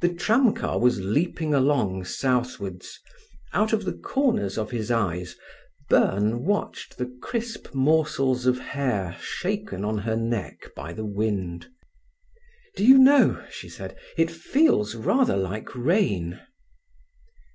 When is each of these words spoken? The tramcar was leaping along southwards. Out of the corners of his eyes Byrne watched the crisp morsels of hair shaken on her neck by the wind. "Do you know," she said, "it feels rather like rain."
The 0.00 0.08
tramcar 0.08 0.80
was 0.80 0.98
leaping 0.98 1.52
along 1.52 2.06
southwards. 2.06 2.98
Out 3.52 3.74
of 3.74 3.84
the 3.84 3.92
corners 3.92 4.56
of 4.56 4.70
his 4.70 4.90
eyes 4.90 5.36
Byrne 5.90 6.44
watched 6.46 6.96
the 6.96 7.14
crisp 7.20 7.74
morsels 7.74 8.46
of 8.46 8.58
hair 8.58 9.18
shaken 9.20 9.84
on 9.84 9.98
her 9.98 10.16
neck 10.16 10.70
by 10.74 10.94
the 10.94 11.04
wind. 11.04 11.68
"Do 12.76 12.86
you 12.86 12.96
know," 12.96 13.44
she 13.50 13.68
said, 13.68 13.94
"it 14.16 14.30
feels 14.30 14.94
rather 14.94 15.36
like 15.36 15.74
rain." 15.74 16.40